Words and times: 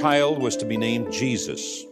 child 0.00 0.38
was 0.38 0.56
to 0.56 0.64
be 0.64 0.76
named 0.76 1.12
Jesus. 1.12 1.84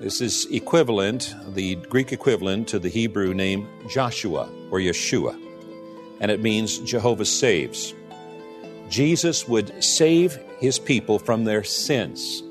This 0.00 0.20
is 0.20 0.46
equivalent, 0.50 1.34
the 1.54 1.76
Greek 1.76 2.12
equivalent 2.12 2.68
to 2.68 2.78
the 2.78 2.90
Hebrew 2.90 3.32
name 3.32 3.66
Joshua 3.88 4.50
or 4.70 4.80
Yeshua, 4.80 5.34
and 6.20 6.30
it 6.30 6.42
means 6.42 6.78
Jehovah 6.80 7.24
saves. 7.24 7.94
Jesus 8.90 9.48
would 9.48 9.82
save 9.82 10.38
his 10.58 10.78
people 10.78 11.18
from 11.18 11.44
their 11.44 11.64
sins. 11.64 12.42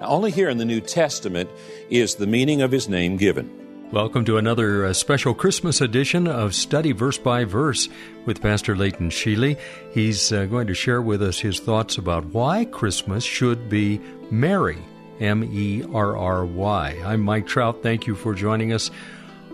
Now, 0.00 0.06
only 0.06 0.30
here 0.30 0.48
in 0.48 0.56
the 0.56 0.64
New 0.64 0.80
Testament 0.80 1.50
is 1.90 2.14
the 2.14 2.26
meaning 2.26 2.62
of 2.62 2.72
his 2.72 2.88
name 2.88 3.18
given. 3.18 3.59
Welcome 3.92 4.24
to 4.26 4.38
another 4.38 4.86
uh, 4.86 4.92
special 4.92 5.34
Christmas 5.34 5.80
edition 5.80 6.28
of 6.28 6.54
Study 6.54 6.92
Verse 6.92 7.18
by 7.18 7.42
Verse 7.44 7.88
with 8.24 8.40
Pastor 8.40 8.76
Leighton 8.76 9.10
Sheely. 9.10 9.58
He's 9.92 10.32
uh, 10.32 10.44
going 10.44 10.68
to 10.68 10.74
share 10.74 11.02
with 11.02 11.20
us 11.20 11.40
his 11.40 11.58
thoughts 11.58 11.98
about 11.98 12.26
why 12.26 12.66
Christmas 12.66 13.24
should 13.24 13.68
be 13.68 14.00
merry. 14.30 14.78
M 15.18 15.42
E 15.42 15.82
R 15.92 16.16
R 16.16 16.46
Y. 16.46 17.02
I'm 17.04 17.22
Mike 17.22 17.48
Trout. 17.48 17.82
Thank 17.82 18.06
you 18.06 18.14
for 18.14 18.32
joining 18.32 18.72
us 18.72 18.92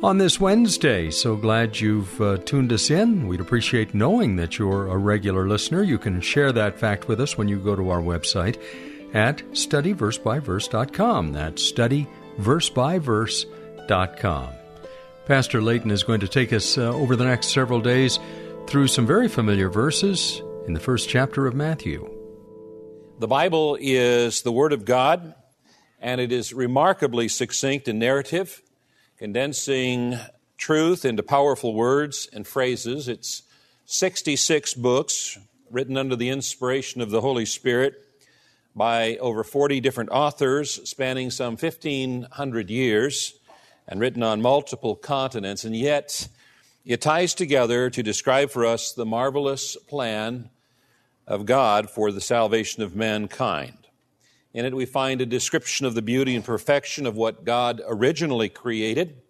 on 0.03 0.19
this 0.19 0.39
Wednesday. 0.39 1.11
So 1.11 1.35
glad 1.35 1.81
you've 1.81 2.21
uh, 2.21 2.37
tuned 2.37 2.75
us 2.75 2.91
in. 2.91 3.29
We'd 3.29 3.41
appreciate 3.41 3.95
knowing 3.95 4.37
that 4.37 4.59
you're 4.59 4.89
a 4.89 4.99
regular 4.99 5.49
listener. 5.49 5.83
You 5.83 5.97
can 5.97 6.21
share 6.21 6.53
that 6.53 6.79
fact 6.79 7.09
with 7.09 7.23
us 7.23 7.39
when 7.39 7.49
you 7.49 7.59
go 7.59 7.75
to 7.75 7.89
our 7.89 8.03
website 8.03 8.63
at 9.15 9.39
studyversebyverse.com. 9.53 11.33
That's 11.33 11.73
studyversebyverse.com 11.73 13.66
com. 13.89 14.49
Pastor 15.27 15.61
Layton 15.61 15.91
is 15.91 16.03
going 16.03 16.21
to 16.21 16.29
take 16.29 16.53
us 16.53 16.79
uh, 16.79 16.93
over 16.93 17.17
the 17.17 17.25
next 17.25 17.49
several 17.49 17.81
days 17.81 18.19
through 18.67 18.89
some 18.89 19.07
very 19.07 19.29
familiar 19.29 19.69
verses 19.69 20.41
in 20.67 20.73
the 20.73 20.81
first 20.81 21.09
chapter 21.09 21.47
of 21.47 21.55
Matthew. 21.55 22.09
The 23.19 23.27
Bible 23.27 23.77
is 23.81 24.43
the 24.43 24.53
Word 24.53 24.73
of 24.73 24.85
God, 24.85 25.35
and 26.01 26.21
it 26.21 26.33
is 26.33 26.53
remarkably 26.53 27.29
succinct 27.29 27.89
in 27.89 27.99
narrative, 27.99 28.63
condensing 29.19 30.19
truth 30.59 31.05
into 31.05 31.23
powerful 31.23 31.75
words 31.75 32.29
and 32.33 32.47
phrases. 32.47 33.09
It's 33.09 33.43
66 33.87 34.75
books 34.75 35.39
written 35.71 35.97
under 35.97 36.17
the 36.17 36.29
inspiration 36.29 37.01
of 37.01 37.11
the 37.11 37.21
Holy 37.21 37.47
Spirit 37.47 37.95
by 38.75 39.17
over 39.17 39.43
40 39.43 39.81
different 39.81 40.11
authors 40.11 40.89
spanning 40.89 41.31
some 41.31 41.57
1,500 41.57 42.71
years 42.71 43.35
and 43.89 44.01
written 44.01 44.23
on 44.23 44.43
multiple 44.43 44.97
continents, 44.97 45.65
and 45.65 45.77
yet 45.77 46.29
it 46.85 47.01
ties 47.01 47.35
together 47.35 47.91
to 47.91 48.03
describe 48.03 48.51
for 48.51 48.65
us 48.65 48.93
the 48.93 49.07
marvelous 49.07 49.77
plan 49.89 50.51
of 51.27 51.47
God 51.47 51.91
for 51.91 52.13
the 52.13 52.21
salvation 52.21 52.83
of 52.83 52.95
mankind. 52.95 53.89
In 54.55 54.65
it, 54.65 54.75
we 54.75 54.87
find 54.87 55.21
a 55.21 55.27
description 55.27 55.85
of 55.85 55.95
the 55.95 56.03
beauty 56.03 56.35
and 56.35 56.45
perfection 56.45 57.07
of 57.07 57.17
what 57.17 57.45
God 57.45 57.83
originally 57.87 58.49
created 58.49 59.21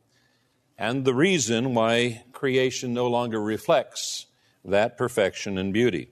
and 0.79 1.05
the 1.05 1.15
reason 1.15 1.75
why 1.75 2.23
creation 2.33 2.93
no 2.93 3.07
longer 3.07 3.41
reflects 3.41 4.27
that 4.65 4.99
perfection 4.99 5.59
and 5.59 5.73
beauty. 5.73 6.11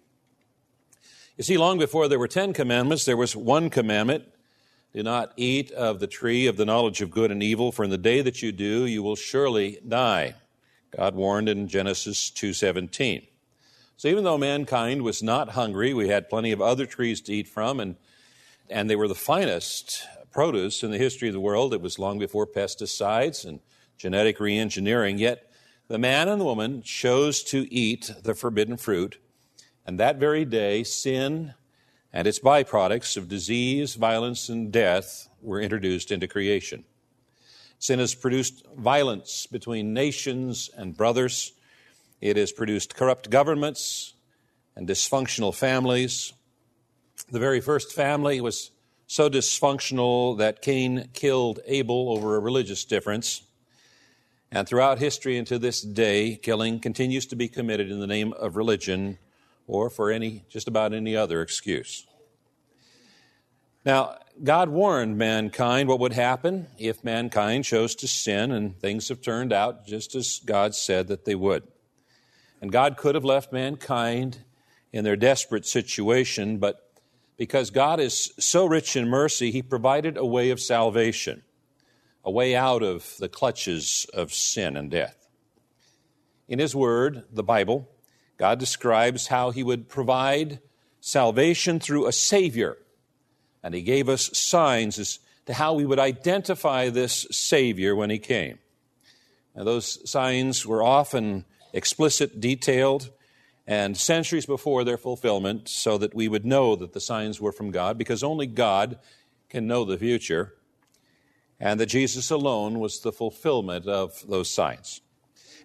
You 1.37 1.45
see, 1.45 1.59
long 1.59 1.79
before 1.79 2.09
there 2.09 2.19
were 2.19 2.29
Ten 2.29 2.53
Commandments, 2.53 3.05
there 3.05 3.17
was 3.17 3.37
one 3.37 3.69
commandment 3.69 4.25
do 4.95 5.03
not 5.03 5.33
eat 5.37 5.73
of 5.73 5.99
the 5.99 6.07
tree 6.07 6.47
of 6.47 6.57
the 6.57 6.65
knowledge 6.65 7.01
of 7.01 7.11
good 7.11 7.33
and 7.33 7.43
evil, 7.43 7.73
for 7.73 7.85
in 7.85 7.91
the 7.91 7.99
day 7.99 8.23
that 8.23 8.43
you 8.43 8.53
do, 8.53 8.87
you 8.87 9.03
will 9.03 9.17
surely 9.17 9.81
die. 9.87 10.35
God 10.97 11.17
warned 11.17 11.49
in 11.49 11.67
Genesis 11.67 12.31
2:17. 12.31 13.27
So 13.97 14.07
even 14.09 14.23
though 14.23 14.39
mankind 14.39 15.03
was 15.03 15.23
not 15.23 15.51
hungry, 15.51 15.93
we 15.93 16.09
had 16.09 16.29
plenty 16.29 16.53
of 16.53 16.61
other 16.61 16.87
trees 16.87 17.21
to 17.23 17.35
eat 17.35 17.49
from, 17.49 17.81
and, 17.81 17.97
and 18.71 18.89
they 18.89 18.97
were 18.97 19.09
the 19.09 19.15
finest 19.17 20.07
produce 20.31 20.85
in 20.85 20.93
the 20.93 20.99
history 20.99 21.29
of 21.29 21.35
the 21.35 21.41
world. 21.41 21.75
It 21.75 21.81
was 21.81 21.99
long 21.99 22.19
before 22.19 22.47
pesticides 22.47 23.45
and 23.45 23.61
genetic 23.97 24.39
reengineering. 24.39 25.19
Yet 25.19 25.51
the 25.89 25.99
man 25.99 26.29
and 26.29 26.41
the 26.41 26.45
woman 26.45 26.83
chose 26.83 27.43
to 27.45 27.73
eat 27.73 28.13
the 28.23 28.35
forbidden 28.35 28.77
fruit, 28.77 29.19
and 29.85 29.99
that 29.99 30.17
very 30.17 30.45
day 30.45 30.85
sin 30.85 31.55
and 32.15 32.29
its 32.29 32.39
byproducts 32.39 33.17
of 33.17 33.29
disease, 33.29 33.97
violence, 33.97 34.49
and 34.49 34.71
death 34.71 35.29
were 35.43 35.61
introduced 35.61 36.13
into 36.13 36.29
creation. 36.29 36.85
Sin 37.81 37.99
has 37.99 38.15
produced 38.15 38.65
violence 38.79 39.49
between 39.49 39.93
nations 39.93 40.71
and 40.77 40.97
brothers. 40.97 41.53
It 42.21 42.37
has 42.37 42.53
produced 42.53 42.95
corrupt 42.95 43.31
governments 43.31 44.15
and 44.77 44.89
dysfunctional 44.89 45.53
families. 45.53 46.33
The 47.33 47.41
very 47.41 47.61
first 47.61 47.93
family 47.93 48.41
was 48.41 48.71
so 49.09 49.29
dysfunctional 49.29 50.39
that 50.39 50.63
Cain 50.63 51.11
killed 51.15 51.59
Abel 51.67 52.13
over 52.13 52.37
a 52.37 52.41
religious 52.41 52.85
difference. 52.85 53.43
And 54.53 54.69
throughout 54.69 55.01
history 55.01 55.37
and 55.37 55.49
to 55.49 55.59
this 55.59 55.83
day, 55.83 56.37
killing 56.37 56.79
continues 56.79 57.27
to 57.27 57.37
be 57.37 57.49
committed 57.49 57.91
in 57.91 57.99
the 57.99 58.07
name 58.07 58.33
of 58.35 58.57
religion 58.57 59.19
or 59.67 59.91
for 59.91 60.11
any, 60.11 60.45
just 60.49 60.69
about 60.69 60.93
any 60.93 61.17
other 61.17 61.41
excuse. 61.43 62.07
Now, 63.85 64.17
God 64.43 64.69
warned 64.71 65.19
mankind 65.19 65.89
what 65.89 66.01
would 66.01 66.15
happen 66.15 66.69
if 66.79 67.05
mankind 67.05 67.65
chose 67.65 67.95
to 67.97 68.09
sin, 68.09 68.51
and 68.51 68.79
things 68.79 69.09
have 69.09 69.21
turned 69.21 69.53
out 69.53 69.87
just 69.87 70.15
as 70.15 70.41
God 70.45 70.75
said 70.75 71.09
that 71.09 71.25
they 71.25 71.35
would. 71.35 71.65
And 72.61 72.73
God 72.73 72.97
could 72.97 73.15
have 73.15 73.25
left 73.25 73.53
mankind 73.53 74.39
in 74.93 75.05
their 75.05 75.17
desperate 75.17 75.67
situation, 75.67 76.59
but 76.59 76.81
because 77.37 77.71
God 77.71 78.01
is 78.01 78.33
so 78.39 78.65
rich 78.65 78.97
in 78.97 79.09
mercy, 79.09 79.51
He 79.51 79.61
provided 79.61 80.17
a 80.17 80.25
way 80.25 80.51
of 80.51 80.61
salvation, 80.61 81.43
a 82.25 82.31
way 82.31 82.57
out 82.57 82.83
of 82.83 83.17
the 83.19 83.29
clutches 83.29 84.07
of 84.15 84.33
sin 84.33 84.77
and 84.77 84.91
death. 84.91 85.29
In 86.49 86.59
His 86.59 86.75
Word, 86.75 87.25
the 87.31 87.43
Bible, 87.43 87.89
God 88.37 88.59
describes 88.59 89.29
how 89.29 89.51
He 89.51 89.63
would 89.63 89.89
provide 89.89 90.61
salvation 91.01 91.81
through 91.81 92.07
a 92.07 92.13
Savior 92.13 92.79
and 93.65 93.75
he 93.75 93.81
gave 93.81 94.11
us 94.11 94.31
signs 94.39 94.99
as 94.99 95.19
to 95.47 95.55
how 95.55 95.73
we 95.73 95.87
would 95.87 95.99
identify 95.99 96.91
this 96.91 97.27
Savior 97.31 97.97
when 97.97 98.11
he 98.11 98.19
came. 98.19 98.59
Now, 99.57 99.65
those 99.65 100.09
signs 100.09 100.67
were 100.67 100.83
often 100.83 101.47
explicit, 101.73 102.41
detailed, 102.41 103.11
and 103.67 103.97
centuries 103.97 104.45
before 104.45 104.85
their 104.85 104.99
fulfillment, 104.99 105.69
so 105.69 105.97
that 105.97 106.15
we 106.15 106.29
would 106.29 106.45
know 106.45 106.77
that 106.77 106.93
the 106.93 107.01
signs 107.01 107.41
were 107.41 107.53
from 107.53 107.71
God, 107.71 107.97
because 107.97 108.23
only 108.23 108.47
God 108.47 108.99
can 109.49 109.67
know 109.67 109.87
the 109.87 109.97
future, 109.97 110.53
and 111.59 111.81
that 111.81 111.87
Jesus 111.87 112.31
alone 112.31 112.81
was 112.81 113.01
the 113.01 113.13
fulfillment 113.13 113.87
of 113.87 114.23
those 114.29 114.51
signs. 114.51 115.01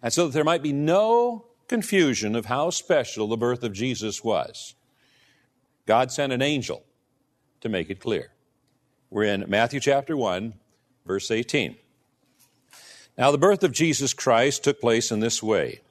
And 0.02 0.14
so 0.14 0.28
that 0.28 0.34
there 0.34 0.46
might 0.46 0.64
be 0.64 0.72
no 0.72 1.48
confusion 1.70 2.36
of 2.36 2.48
how 2.48 2.72
special 2.72 3.28
the 3.28 3.38
birth 3.38 3.64
of 3.64 3.72
Jesus 3.72 4.24
was, 4.24 4.76
God 5.86 6.12
sent 6.12 6.34
an 6.34 6.42
angel 6.42 6.84
to 7.62 7.70
make 7.70 7.90
it 7.90 8.02
clear. 8.02 8.32
We're 9.10 9.24
in 9.24 9.46
Matthew 9.48 9.80
chapter 9.80 10.18
1, 10.18 10.54
verse 11.06 11.32
18. 11.32 11.78
Now, 13.18 13.32
the 13.32 13.38
birth 13.38 13.64
of 13.64 13.72
Jesus 13.72 14.14
Christ 14.14 14.64
took 14.64 14.82
place 14.82 15.12
in 15.12 15.20
this 15.20 15.42
way. 15.42 15.82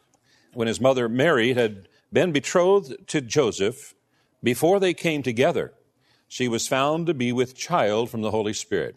When 0.53 0.69
his 0.69 0.81
mother 0.81 1.09
Mary 1.09 1.55
had 1.55 1.89
been 2.13 2.33
betrothed 2.33 3.07
to 3.09 3.21
Joseph, 3.21 3.95
before 4.43 4.81
they 4.81 4.95
came 4.95 5.23
together, 5.23 5.73
she 6.27 6.49
was 6.49 6.69
found 6.69 7.07
to 7.07 7.15
be 7.15 7.33
with 7.33 7.57
child 7.57 8.11
from 8.11 8.23
the 8.23 8.31
Holy 8.31 8.53
Spirit. 8.53 8.97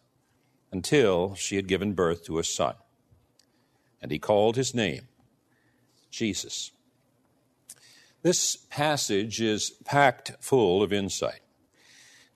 until 0.71 1.35
she 1.35 1.55
had 1.55 1.67
given 1.67 1.93
birth 1.93 2.23
to 2.25 2.39
a 2.39 2.43
son. 2.43 2.75
And 4.01 4.11
he 4.11 4.19
called 4.19 4.55
his 4.55 4.73
name 4.73 5.07
Jesus. 6.09 6.71
This 8.23 8.55
passage 8.55 9.41
is 9.41 9.71
packed 9.85 10.33
full 10.39 10.83
of 10.83 10.93
insight. 10.93 11.41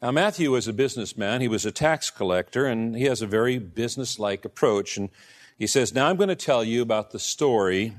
Now, 0.02 0.12
Matthew 0.12 0.52
was 0.52 0.68
a 0.68 0.74
businessman, 0.74 1.42
he 1.42 1.48
was 1.48 1.66
a 1.66 1.72
tax 1.72 2.10
collector, 2.10 2.66
and 2.66 2.96
he 2.96 3.06
has 3.06 3.22
a 3.22 3.28
very 3.28 3.58
business-like 3.60 4.46
approach. 4.46 4.98
And 4.98 5.10
he 5.58 5.68
says, 5.68 5.94
Now 5.94 6.08
I'm 6.10 6.18
going 6.18 6.30
to 6.30 6.36
tell 6.36 6.64
you 6.64 6.82
about 6.82 7.12
the 7.12 7.20
story 7.20 7.94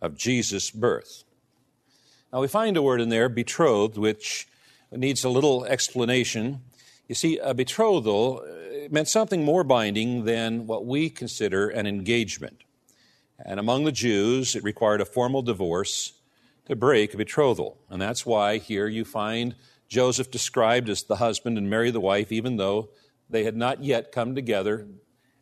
of 0.00 0.16
Jesus' 0.16 0.70
birth. 0.70 1.24
Now, 2.32 2.40
we 2.40 2.48
find 2.48 2.76
a 2.76 2.82
word 2.82 3.00
in 3.00 3.08
there, 3.08 3.28
betrothed, 3.28 3.96
which 3.96 4.48
needs 4.90 5.24
a 5.24 5.28
little 5.28 5.64
explanation. 5.64 6.60
You 7.08 7.14
see, 7.14 7.38
a 7.38 7.54
betrothal 7.54 8.44
uh, 8.86 8.88
meant 8.90 9.08
something 9.08 9.44
more 9.44 9.64
binding 9.64 10.24
than 10.24 10.66
what 10.66 10.86
we 10.86 11.10
consider 11.10 11.68
an 11.68 11.86
engagement. 11.86 12.64
And 13.44 13.60
among 13.60 13.84
the 13.84 13.92
Jews, 13.92 14.56
it 14.56 14.64
required 14.64 15.00
a 15.00 15.04
formal 15.04 15.42
divorce 15.42 16.12
to 16.66 16.76
break 16.76 17.14
a 17.14 17.16
betrothal. 17.16 17.78
And 17.90 18.00
that's 18.00 18.24
why 18.24 18.58
here 18.58 18.88
you 18.88 19.04
find 19.04 19.54
Joseph 19.88 20.30
described 20.30 20.88
as 20.88 21.04
the 21.04 21.16
husband 21.16 21.58
and 21.58 21.70
Mary 21.70 21.90
the 21.90 22.00
wife, 22.00 22.32
even 22.32 22.56
though 22.56 22.90
they 23.28 23.44
had 23.44 23.56
not 23.56 23.84
yet 23.84 24.12
come 24.12 24.34
together 24.34 24.86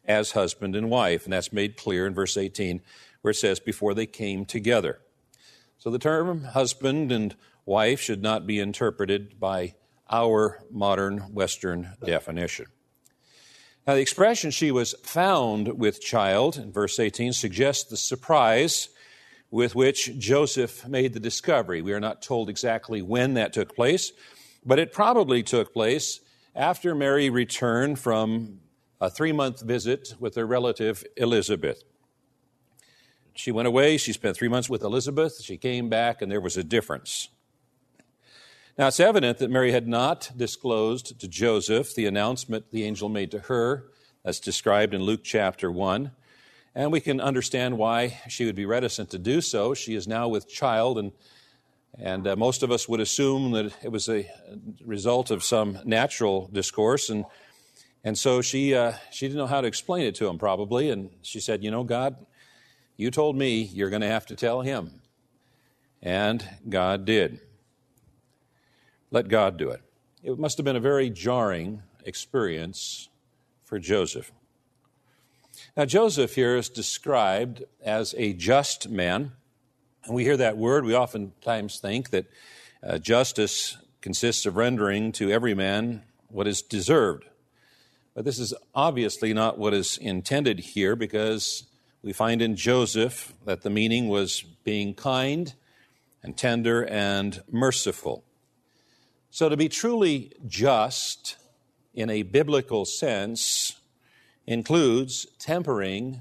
as 0.04 0.32
husband 0.32 0.76
and 0.76 0.90
wife. 0.90 1.24
And 1.24 1.32
that's 1.32 1.52
made 1.52 1.76
clear 1.76 2.06
in 2.06 2.14
verse 2.14 2.36
18, 2.36 2.82
where 3.22 3.30
it 3.30 3.36
says, 3.36 3.60
before 3.60 3.94
they 3.94 4.06
came 4.06 4.44
together. 4.44 5.00
So 5.78 5.90
the 5.90 5.98
term 5.98 6.44
husband 6.44 7.10
and 7.12 7.34
wife 7.64 8.00
should 8.00 8.22
not 8.22 8.46
be 8.46 8.60
interpreted 8.60 9.38
by 9.40 9.74
our 10.10 10.62
modern 10.70 11.18
Western 11.32 11.94
definition. 12.04 12.66
Now, 13.86 13.94
the 13.94 14.00
expression 14.00 14.50
she 14.50 14.70
was 14.70 14.94
found 15.02 15.78
with 15.78 16.00
child 16.00 16.56
in 16.56 16.72
verse 16.72 16.98
18 16.98 17.34
suggests 17.34 17.84
the 17.84 17.98
surprise 17.98 18.88
with 19.50 19.74
which 19.74 20.18
Joseph 20.18 20.88
made 20.88 21.12
the 21.12 21.20
discovery. 21.20 21.82
We 21.82 21.92
are 21.92 22.00
not 22.00 22.22
told 22.22 22.48
exactly 22.48 23.02
when 23.02 23.34
that 23.34 23.52
took 23.52 23.76
place, 23.76 24.12
but 24.64 24.78
it 24.78 24.92
probably 24.92 25.42
took 25.42 25.74
place 25.74 26.20
after 26.54 26.94
Mary 26.94 27.28
returned 27.28 27.98
from 27.98 28.60
a 29.02 29.10
three 29.10 29.32
month 29.32 29.60
visit 29.60 30.14
with 30.18 30.34
her 30.36 30.46
relative 30.46 31.04
Elizabeth. 31.18 31.84
She 33.34 33.52
went 33.52 33.68
away, 33.68 33.98
she 33.98 34.14
spent 34.14 34.34
three 34.34 34.48
months 34.48 34.70
with 34.70 34.82
Elizabeth, 34.82 35.42
she 35.42 35.58
came 35.58 35.90
back, 35.90 36.22
and 36.22 36.32
there 36.32 36.40
was 36.40 36.56
a 36.56 36.64
difference. 36.64 37.28
Now, 38.76 38.88
it's 38.88 38.98
evident 38.98 39.38
that 39.38 39.52
Mary 39.52 39.70
had 39.70 39.86
not 39.86 40.32
disclosed 40.36 41.20
to 41.20 41.28
Joseph 41.28 41.94
the 41.94 42.06
announcement 42.06 42.72
the 42.72 42.82
angel 42.82 43.08
made 43.08 43.30
to 43.30 43.38
her, 43.38 43.84
as 44.24 44.40
described 44.40 44.94
in 44.94 45.02
Luke 45.02 45.20
chapter 45.22 45.70
1. 45.70 46.10
And 46.74 46.90
we 46.90 46.98
can 46.98 47.20
understand 47.20 47.78
why 47.78 48.20
she 48.26 48.44
would 48.44 48.56
be 48.56 48.66
reticent 48.66 49.10
to 49.10 49.18
do 49.18 49.40
so. 49.40 49.74
She 49.74 49.94
is 49.94 50.08
now 50.08 50.26
with 50.26 50.48
child, 50.48 50.98
and, 50.98 51.12
and 52.00 52.26
uh, 52.26 52.34
most 52.34 52.64
of 52.64 52.72
us 52.72 52.88
would 52.88 52.98
assume 52.98 53.52
that 53.52 53.72
it 53.84 53.92
was 53.92 54.08
a 54.08 54.28
result 54.84 55.30
of 55.30 55.44
some 55.44 55.78
natural 55.84 56.50
discourse. 56.52 57.10
And, 57.10 57.26
and 58.02 58.18
so 58.18 58.42
she, 58.42 58.74
uh, 58.74 58.94
she 59.12 59.28
didn't 59.28 59.38
know 59.38 59.46
how 59.46 59.60
to 59.60 59.68
explain 59.68 60.04
it 60.04 60.16
to 60.16 60.26
him, 60.26 60.36
probably. 60.36 60.90
And 60.90 61.10
she 61.22 61.38
said, 61.38 61.62
You 61.62 61.70
know, 61.70 61.84
God, 61.84 62.16
you 62.96 63.12
told 63.12 63.36
me 63.36 63.62
you're 63.62 63.90
going 63.90 64.02
to 64.02 64.08
have 64.08 64.26
to 64.26 64.34
tell 64.34 64.62
him. 64.62 65.00
And 66.02 66.44
God 66.68 67.04
did. 67.04 67.38
Let 69.10 69.28
God 69.28 69.56
do 69.56 69.70
it. 69.70 69.82
It 70.22 70.38
must 70.38 70.56
have 70.58 70.64
been 70.64 70.76
a 70.76 70.80
very 70.80 71.10
jarring 71.10 71.82
experience 72.04 73.08
for 73.64 73.78
Joseph. 73.78 74.32
Now, 75.76 75.84
Joseph 75.84 76.34
here 76.34 76.56
is 76.56 76.68
described 76.68 77.64
as 77.82 78.14
a 78.16 78.32
just 78.32 78.88
man. 78.88 79.32
And 80.04 80.14
we 80.14 80.24
hear 80.24 80.36
that 80.36 80.56
word, 80.56 80.84
we 80.84 80.94
oftentimes 80.94 81.78
think 81.78 82.10
that 82.10 82.26
uh, 82.82 82.98
justice 82.98 83.78
consists 84.00 84.44
of 84.46 84.56
rendering 84.56 85.12
to 85.12 85.30
every 85.30 85.54
man 85.54 86.02
what 86.28 86.46
is 86.46 86.60
deserved. 86.62 87.24
But 88.14 88.24
this 88.24 88.38
is 88.38 88.54
obviously 88.74 89.32
not 89.32 89.58
what 89.58 89.74
is 89.74 89.98
intended 89.98 90.60
here 90.60 90.94
because 90.94 91.64
we 92.02 92.12
find 92.12 92.42
in 92.42 92.54
Joseph 92.54 93.32
that 93.44 93.62
the 93.62 93.70
meaning 93.70 94.08
was 94.08 94.42
being 94.62 94.94
kind 94.94 95.54
and 96.22 96.36
tender 96.36 96.84
and 96.86 97.42
merciful. 97.50 98.22
So 99.34 99.48
to 99.48 99.56
be 99.56 99.68
truly 99.68 100.30
just 100.46 101.38
in 101.92 102.08
a 102.08 102.22
biblical 102.22 102.84
sense 102.84 103.80
includes 104.46 105.26
tempering 105.40 106.20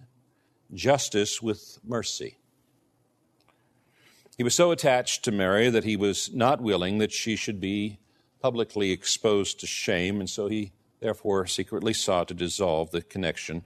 justice 0.74 1.40
with 1.40 1.78
mercy. 1.84 2.38
He 4.36 4.44
was 4.44 4.56
so 4.56 4.72
attached 4.72 5.24
to 5.26 5.32
Mary 5.32 5.70
that 5.70 5.84
he 5.84 5.96
was 5.96 6.34
not 6.34 6.60
willing 6.60 6.98
that 6.98 7.12
she 7.12 7.36
should 7.36 7.62
be 7.62 8.00
publicly 8.42 8.90
exposed 8.90 9.60
to 9.60 9.68
shame, 9.68 10.20
and 10.20 10.28
so 10.28 10.48
he 10.48 10.72
therefore 11.00 11.46
secretly 11.46 11.94
sought 11.94 12.30
to 12.30 12.34
dissolve 12.34 12.90
the 12.90 13.04
connection 13.04 13.64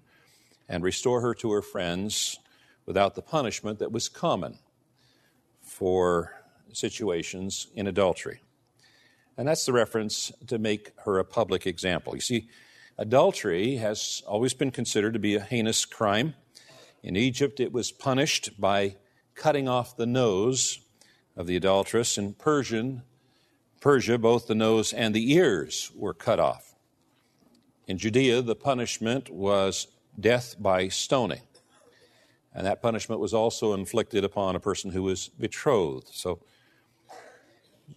and 0.68 0.84
restore 0.84 1.22
her 1.22 1.34
to 1.36 1.54
her 1.54 1.62
friends 1.62 2.38
without 2.86 3.16
the 3.16 3.22
punishment 3.22 3.80
that 3.80 3.94
was 3.94 4.10
common 4.10 4.60
for 5.62 6.34
situations 6.74 7.68
in 7.76 7.88
adultery. 7.88 8.42
And 9.38 9.48
that's 9.48 9.66
the 9.66 9.74
reference 9.74 10.32
to 10.48 10.58
make 10.58 10.94
her 11.06 11.20
a 11.20 11.26
public 11.26 11.68
example. 11.68 12.16
You 12.16 12.22
see, 12.22 12.50
Adultery 12.98 13.76
has 13.76 14.24
always 14.26 14.56
been 14.56 14.72
considered 14.72 15.14
to 15.14 15.20
be 15.20 15.36
a 15.36 15.40
heinous 15.40 15.86
crime. 15.86 16.34
In 17.04 17.16
Egypt, 17.16 17.60
it 17.60 17.72
was 17.72 17.92
punished 17.92 18.60
by 18.60 18.96
cutting 19.36 19.68
off 19.68 19.96
the 19.96 20.08
nose 20.08 20.80
of 21.36 21.46
the 21.46 21.56
adulteress. 21.56 22.18
In 22.18 22.34
Persian, 22.34 23.04
Persia, 23.80 24.18
both 24.18 24.48
the 24.48 24.56
nose 24.56 24.94
and 24.94 25.14
the 25.14 25.32
ears 25.34 25.92
were 25.96 26.16
cut 26.16 26.40
off. 26.40 26.74
In 27.86 28.00
Judea, 28.00 28.42
the 28.42 28.56
punishment 28.56 29.30
was 29.30 29.88
death 30.20 30.56
by 30.58 30.88
stoning. 30.88 31.44
And 32.52 32.66
that 32.66 32.82
punishment 32.82 33.22
was 33.22 33.36
also 33.36 33.76
inflicted 33.76 34.24
upon 34.24 34.56
a 34.56 34.60
person 34.60 34.90
who 34.90 35.04
was 35.04 35.28
betrothed. 35.28 36.10
So 36.12 36.40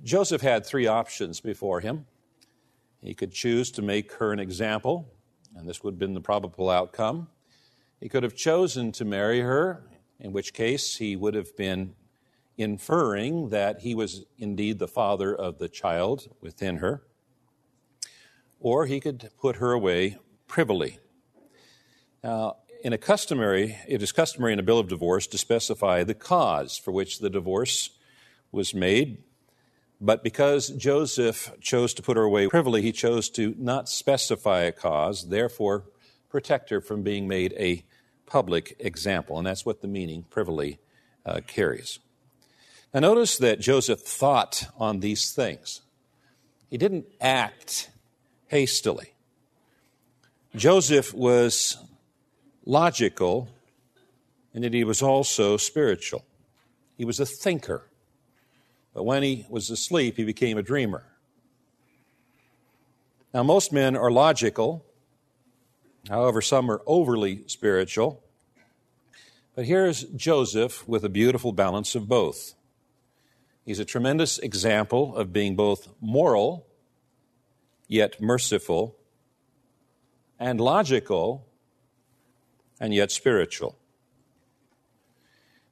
Joseph 0.03 0.41
had 0.41 0.65
three 0.65 0.87
options 0.87 1.41
before 1.41 1.81
him. 1.81 2.07
He 3.03 3.15
could 3.15 3.33
choose 3.33 3.71
to 3.73 3.83
make 3.83 4.13
her 4.15 4.33
an 4.33 4.39
example, 4.39 5.13
and 5.55 5.69
this 5.69 5.83
would 5.83 5.95
have 5.95 5.99
been 5.99 6.15
the 6.15 6.21
probable 6.21 6.71
outcome. 6.71 7.29
He 8.01 8.09
could 8.09 8.23
have 8.23 8.35
chosen 8.35 8.93
to 8.93 9.05
marry 9.05 9.41
her, 9.41 9.85
in 10.19 10.33
which 10.33 10.55
case 10.55 10.97
he 10.97 11.17
would 11.17 11.35
have 11.35 11.57
been 11.57 11.95
inferring 12.57 13.49
that 13.49 13.81
he 13.81 13.95
was 13.95 14.25
indeed 14.39 14.79
the 14.79 14.89
father 14.89 15.35
of 15.35 15.59
the 15.59 15.69
child 15.69 16.29
within 16.41 16.77
her. 16.77 17.03
Or 18.59 18.87
he 18.87 19.01
could 19.01 19.31
put 19.41 19.57
her 19.57 19.73
away 19.73 20.19
privily. 20.47 20.99
Now, 22.23 22.57
in 22.85 22.93
a 22.93 22.99
customary, 22.99 23.79
it 23.89 24.03
is 24.03 24.13
customary 24.13 24.53
in 24.53 24.59
a 24.59 24.63
bill 24.63 24.79
of 24.79 24.89
divorce 24.89 25.27
to 25.29 25.39
specify 25.39 26.05
the 26.05 26.15
cause 26.15 26.79
for 26.79 26.93
which 26.93 27.19
the 27.19 27.31
divorce 27.31 27.91
was 28.53 28.75
made. 28.75 29.23
But 30.01 30.25
because 30.25 30.71
Joseph 30.71 31.53
chose 31.61 31.93
to 31.95 32.03
put 32.03 32.17
her 32.17 32.23
away 32.23 32.49
privily, 32.49 32.81
he 32.81 32.93
chose 32.93 33.29
to 33.31 33.55
not 33.59 33.89
specify 33.89 34.63
a 34.63 34.73
cause, 34.73 35.29
therefore 35.29 35.85
protect 36.31 36.71
her 36.71 36.81
from 36.81 37.03
being 37.03 37.29
made 37.29 37.53
a 37.59 37.85
public 38.25 38.77
example. 38.79 39.37
And 39.37 39.47
that's 39.47 39.67
what 39.67 39.83
the 39.83 39.89
meaning 39.89 40.25
privily 40.31 40.79
uh, 41.27 41.41
carries. 41.47 41.99
Now, 42.95 43.01
notice 43.01 43.37
that 43.39 43.61
Joseph 43.61 44.01
thought 44.01 44.67
on 44.79 45.01
these 45.01 45.33
things. 45.33 45.83
He 46.71 46.79
didn't 46.79 47.07
act 47.21 47.91
hastily. 48.49 49.13
Joseph 50.57 51.13
was 51.13 51.77
logical, 52.65 53.49
and 54.55 54.65
that 54.65 54.75
he 54.75 54.83
was 54.83 55.03
also 55.03 55.57
spiritual. 55.57 56.25
He 56.97 57.05
was 57.05 57.21
a 57.21 57.27
thinker. 57.27 57.90
But 58.95 59.05
when 59.05 59.23
he 59.23 59.47
was 59.49 59.71
asleep, 59.71 60.17
he 60.17 60.25
became 60.25 60.59
a 60.59 60.63
dreamer. 60.63 61.05
Now, 63.33 63.45
most 63.45 63.73
men 63.73 63.97
are 63.97 64.11
logical, 64.11 64.85
however, 66.09 66.43
some 66.43 66.71
are 66.71 66.83
overly 66.87 67.45
spiritual. 67.47 68.25
But 69.55 69.67
here's 69.67 70.03
Joseph 70.05 70.87
with 70.89 71.05
a 71.05 71.09
beautiful 71.09 71.53
balance 71.53 71.95
of 71.95 72.09
both. 72.09 72.55
He's 73.65 73.79
a 73.79 73.85
tremendous 73.85 74.39
example 74.39 75.15
of 75.15 75.33
being 75.33 75.55
both 75.55 75.89
moral, 76.01 76.67
yet 77.87 78.21
merciful, 78.21 78.97
and 80.41 80.61
logical, 80.61 81.47
and 82.81 82.93
yet 82.93 83.13
spiritual. 83.13 83.77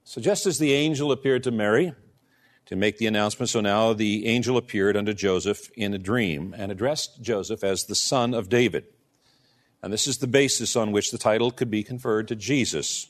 So, 0.05 0.21
just 0.21 0.47
as 0.47 0.59
the 0.59 0.73
angel 0.75 1.11
appeared 1.11 1.43
to 1.45 1.51
Mary 1.51 1.93
to 2.69 2.77
make 2.77 2.99
the 2.99 3.07
announcement, 3.07 3.49
so 3.49 3.63
now 3.63 3.95
the 3.95 4.27
angel 4.27 4.59
appeared 4.59 4.95
unto 4.95 5.15
Joseph 5.15 5.71
in 5.75 5.95
a 5.95 5.99
dream 5.99 6.55
and 6.57 6.71
addressed 6.71 7.23
Joseph 7.23 7.65
as 7.65 7.85
the 7.85 7.95
son 7.95 8.35
of 8.35 8.51
David. 8.51 8.85
And 9.83 9.91
this 9.91 10.07
is 10.07 10.19
the 10.19 10.27
basis 10.27 10.77
on 10.77 10.93
which 10.93 11.11
the 11.11 11.17
title 11.17 11.51
could 11.51 11.71
be 11.71 11.83
conferred 11.83 12.29
to 12.29 12.37
Jesus. 12.37 13.09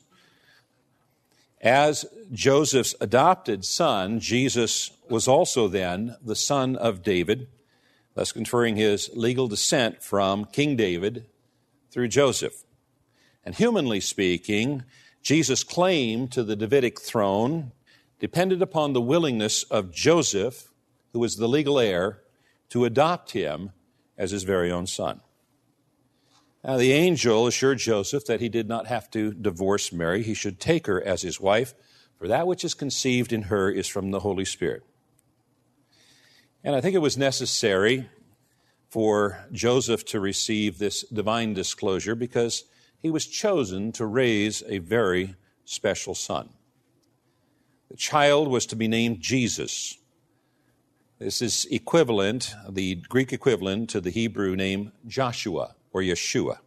As 1.61 2.07
Joseph's 2.31 2.95
adopted 3.01 3.65
son, 3.65 4.21
Jesus 4.21 4.93
was 5.11 5.27
also 5.27 5.67
then 5.67 6.15
the 6.23 6.37
son 6.37 6.77
of 6.77 7.03
David, 7.03 7.49
thus 8.15 8.31
conferring 8.31 8.77
his 8.77 9.11
legal 9.13 9.49
descent 9.49 10.05
from 10.05 10.45
King 10.45 10.77
David 10.77 11.27
through 11.91 12.09
Joseph. 12.09 12.63
And 13.45 13.57
humanly 13.57 13.99
speaking, 13.99 14.85
Jesus' 15.21 15.65
claim 15.65 16.29
to 16.29 16.45
the 16.45 16.55
Davidic 16.55 17.01
throne 17.01 17.73
depended 18.19 18.63
upon 18.63 18.93
the 18.93 19.01
willingness 19.01 19.63
of 19.65 19.93
Joseph, 19.93 20.69
who 21.13 21.21
was 21.21 21.37
the 21.37 21.49
legal 21.49 21.79
heir, 21.79 22.23
to 22.71 22.85
adopt 22.85 23.33
him 23.33 23.73
as 24.17 24.31
his 24.31 24.43
very 24.43 24.71
own 24.71 24.87
son. 24.87 25.21
Now, 26.65 26.77
the 26.77 26.93
angel 26.93 27.47
assured 27.47 27.79
Joseph 27.79 28.27
that 28.27 28.41
he 28.41 28.49
did 28.49 28.69
not 28.69 28.89
have 28.89 29.11
to 29.13 29.33
divorce 29.33 29.93
Mary. 29.93 30.23
He 30.23 30.35
should 30.35 30.59
take 30.59 30.87
her 30.87 31.03
as 31.03 31.23
his 31.23 31.41
wife, 31.41 31.75
for 32.19 32.29
that 32.29 32.47
which 32.47 32.65
is 32.65 32.75
conceived 32.75 33.33
in 33.33 33.43
her 33.43 33.71
is 33.71 33.87
from 33.87 34.11
the 34.11 34.21
Holy 34.21 34.45
Spirit. 34.45 34.83
And 36.65 36.75
I 36.75 36.81
think 36.81 36.97
it 36.97 36.99
was 36.99 37.17
necessary 37.17 38.09
for 38.91 39.47
Joseph 39.53 40.05
to 40.07 40.19
receive 40.19 40.79
this 40.79 41.03
divine 41.05 41.55
disclosure 41.55 42.17
because 42.17 42.65
he 42.99 43.11
was 43.11 43.27
chosen 43.27 43.93
to 43.93 44.05
raise 44.05 44.63
a 44.67 44.79
very 44.79 45.37
special 45.65 46.15
son. 46.15 46.51
The 47.91 47.97
child 47.97 48.49
was 48.49 48.67
to 48.67 48.77
be 48.77 48.89
named 48.89 49.21
Jesus. 49.21 49.97
This 51.19 51.41
is 51.41 51.67
equivalent, 51.71 52.55
the 52.69 52.97
Greek 52.97 53.33
equivalent 53.33 53.91
to 53.91 54.01
the 54.01 54.11
Hebrew 54.11 54.55
name 54.55 54.93
Joshua 55.07 55.75
or 55.93 56.03
Yeshua, 56.03 56.59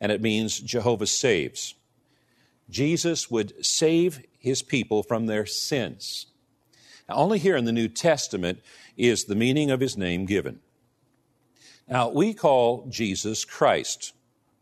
and 0.00 0.12
it 0.12 0.22
means 0.22 0.60
Jehovah 0.60 1.06
saves. 1.06 1.74
Jesus 2.70 3.30
would 3.30 3.64
save 3.64 4.24
his 4.38 4.62
people 4.62 5.02
from 5.02 5.26
their 5.26 5.46
sins. 5.46 6.26
Now, 7.08 7.16
only 7.16 7.38
here 7.38 7.56
in 7.56 7.64
the 7.64 7.72
New 7.72 7.88
Testament 7.88 8.60
is 8.96 9.24
the 9.24 9.34
meaning 9.34 9.70
of 9.70 9.80
his 9.80 9.96
name 9.96 10.26
given. 10.26 10.60
Now, 11.88 12.08
we 12.08 12.34
call 12.34 12.86
Jesus 12.88 13.44
Christ 13.44 14.12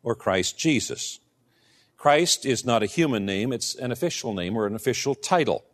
or 0.03 0.15
Christ 0.15 0.59
Jesus. 0.59 1.21
Christ 1.97 2.45
is 2.45 2.67
not 2.67 2.83
a 2.83 2.87
human 2.87 3.25
name, 3.25 3.53
it's 3.53 3.75
an 3.75 3.93
official 3.93 4.35
name 4.35 4.57
or 4.57 4.67
an 4.67 4.75
official 4.75 5.15
title. 5.15 5.65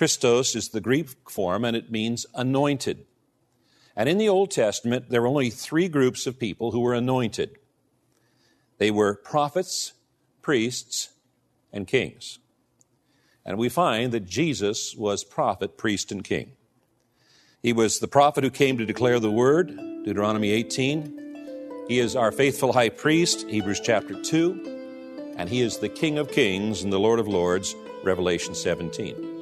Christos 0.00 0.56
is 0.56 0.70
the 0.70 0.80
Greek 0.80 1.10
form 1.28 1.62
and 1.62 1.76
it 1.76 1.90
means 1.90 2.24
anointed. 2.34 3.04
And 3.94 4.08
in 4.08 4.16
the 4.16 4.30
Old 4.30 4.50
Testament, 4.50 5.10
there 5.10 5.20
were 5.20 5.28
only 5.28 5.50
three 5.50 5.88
groups 5.88 6.26
of 6.26 6.38
people 6.38 6.70
who 6.70 6.80
were 6.80 6.94
anointed 6.94 7.58
they 8.78 8.90
were 8.90 9.14
prophets, 9.14 9.92
priests, 10.40 11.10
and 11.70 11.86
kings. 11.86 12.38
And 13.44 13.58
we 13.58 13.68
find 13.68 14.10
that 14.12 14.24
Jesus 14.24 14.96
was 14.96 15.22
prophet, 15.22 15.76
priest, 15.76 16.10
and 16.10 16.24
king. 16.24 16.52
He 17.62 17.74
was 17.74 17.98
the 17.98 18.08
prophet 18.08 18.42
who 18.42 18.48
came 18.48 18.78
to 18.78 18.86
declare 18.86 19.20
the 19.20 19.30
word, 19.30 19.76
Deuteronomy 20.06 20.50
18. 20.52 21.84
He 21.88 21.98
is 21.98 22.16
our 22.16 22.32
faithful 22.32 22.72
high 22.72 22.88
priest, 22.88 23.46
Hebrews 23.50 23.80
chapter 23.80 24.18
2. 24.18 25.34
And 25.36 25.50
he 25.50 25.60
is 25.60 25.76
the 25.76 25.90
King 25.90 26.16
of 26.16 26.32
kings 26.32 26.82
and 26.82 26.90
the 26.90 26.98
Lord 26.98 27.20
of 27.20 27.28
lords, 27.28 27.76
Revelation 28.02 28.54
17. 28.54 29.39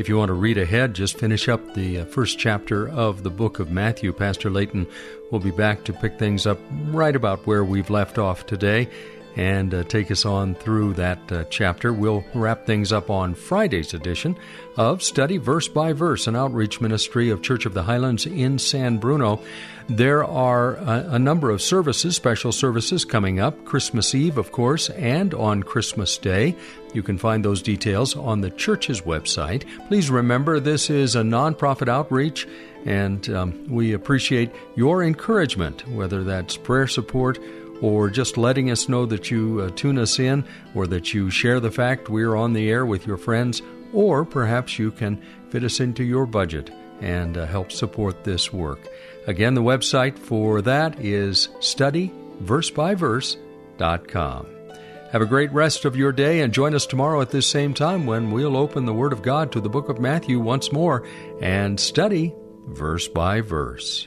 If 0.00 0.08
you 0.08 0.16
want 0.16 0.30
to 0.30 0.32
read 0.32 0.56
ahead, 0.56 0.94
just 0.94 1.18
finish 1.18 1.46
up 1.46 1.74
the 1.74 1.98
uh, 1.98 2.04
first 2.06 2.38
chapter 2.38 2.88
of 2.88 3.22
the 3.22 3.28
book 3.28 3.58
of 3.58 3.70
Matthew. 3.70 4.14
Pastor 4.14 4.48
Layton 4.48 4.86
will 5.30 5.40
be 5.40 5.50
back 5.50 5.84
to 5.84 5.92
pick 5.92 6.18
things 6.18 6.46
up 6.46 6.58
right 6.84 7.14
about 7.14 7.46
where 7.46 7.62
we've 7.62 7.90
left 7.90 8.16
off 8.16 8.46
today 8.46 8.88
and 9.36 9.72
uh, 9.72 9.84
take 9.84 10.10
us 10.10 10.24
on 10.24 10.54
through 10.54 10.94
that 10.94 11.18
uh, 11.32 11.44
chapter. 11.44 11.92
We'll 11.92 12.24
wrap 12.34 12.66
things 12.66 12.92
up 12.92 13.10
on 13.10 13.34
Friday's 13.34 13.94
edition 13.94 14.36
of 14.76 15.02
Study 15.02 15.36
Verse 15.36 15.68
by 15.68 15.92
Verse, 15.92 16.26
an 16.26 16.36
outreach 16.36 16.80
ministry 16.80 17.30
of 17.30 17.42
Church 17.42 17.66
of 17.66 17.74
the 17.74 17.82
Highlands 17.82 18.26
in 18.26 18.58
San 18.58 18.98
Bruno. 18.98 19.40
There 19.88 20.24
are 20.24 20.76
a, 20.76 21.14
a, 21.14 21.18
number 21.18 21.50
of 21.50 21.60
services, 21.60 22.14
special 22.14 22.52
services 22.52 23.04
coming 23.04 23.40
up 23.40 23.64
Christmas 23.64 24.14
Eve, 24.14 24.38
of 24.38 24.52
course, 24.52 24.88
and 24.90 25.34
on 25.34 25.64
Christmas 25.64 26.16
Day. 26.16 26.54
You 26.94 27.02
can 27.02 27.18
find 27.18 27.44
those 27.44 27.60
details 27.60 28.16
on 28.16 28.40
the 28.40 28.50
church's 28.50 29.00
website. 29.00 29.64
Please 29.88 30.08
remember 30.08 30.60
this 30.60 30.90
is 30.90 31.16
a 31.16 31.22
nonprofit 31.22 31.88
outreach, 31.88 32.46
and 32.84 33.28
um, 33.30 33.66
we 33.68 33.92
appreciate 33.92 34.52
your 34.76 35.02
encouragement, 35.02 35.86
whether 35.88 36.22
that's 36.22 36.56
prayer 36.56 36.86
support 36.86 37.40
or 37.80 38.10
just 38.10 38.36
letting 38.36 38.70
us 38.70 38.88
know 38.88 39.06
that 39.06 39.30
you 39.30 39.60
uh, 39.60 39.70
tune 39.70 39.98
us 39.98 40.18
in 40.18 40.44
or 40.74 40.86
that 40.86 41.14
you 41.14 41.30
share 41.30 41.60
the 41.60 41.70
fact 41.70 42.08
we're 42.08 42.36
on 42.36 42.52
the 42.52 42.70
air 42.70 42.84
with 42.84 43.06
your 43.06 43.16
friends, 43.16 43.62
or 43.92 44.24
perhaps 44.24 44.78
you 44.78 44.90
can 44.90 45.22
fit 45.50 45.64
us 45.64 45.80
into 45.80 46.04
your 46.04 46.26
budget 46.26 46.70
and 47.00 47.36
uh, 47.36 47.46
help 47.46 47.72
support 47.72 48.22
this 48.24 48.52
work. 48.52 48.88
Again, 49.26 49.54
the 49.54 49.62
website 49.62 50.18
for 50.18 50.62
that 50.62 50.98
is 51.00 51.48
studyversebyverse.com. 51.58 54.46
Have 55.12 55.22
a 55.22 55.26
great 55.26 55.52
rest 55.52 55.84
of 55.84 55.96
your 55.96 56.12
day 56.12 56.40
and 56.40 56.54
join 56.54 56.74
us 56.74 56.86
tomorrow 56.86 57.20
at 57.20 57.30
this 57.30 57.48
same 57.48 57.74
time 57.74 58.06
when 58.06 58.30
we'll 58.30 58.56
open 58.56 58.84
the 58.84 58.94
Word 58.94 59.12
of 59.12 59.22
God 59.22 59.50
to 59.52 59.60
the 59.60 59.68
book 59.68 59.88
of 59.88 59.98
Matthew 59.98 60.38
once 60.38 60.70
more 60.70 61.04
and 61.40 61.80
study 61.80 62.32
verse 62.68 63.08
by 63.08 63.40
verse. 63.40 64.06